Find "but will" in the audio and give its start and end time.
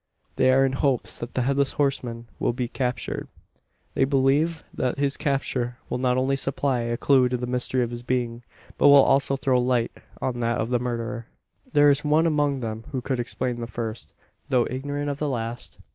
8.79-8.95